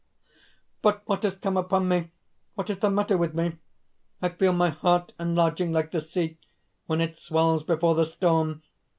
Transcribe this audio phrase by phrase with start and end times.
[0.81, 2.09] "But what has come upon me?
[2.55, 3.57] What is the matter with me?
[4.19, 6.39] I feel my heart enlarging like the sea,
[6.87, 8.63] when it swells before the storm.